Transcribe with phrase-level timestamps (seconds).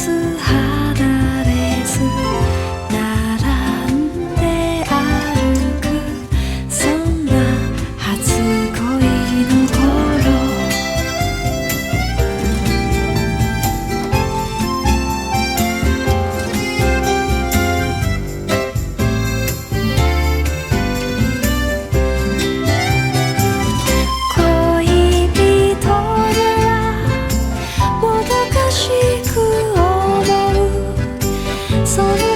[0.00, 0.49] 四海
[31.90, 32.29] sans